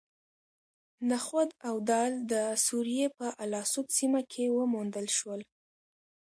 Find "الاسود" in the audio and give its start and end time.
3.43-3.87